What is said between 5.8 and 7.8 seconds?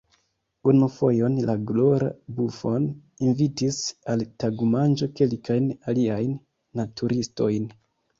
aliajn naturistojn.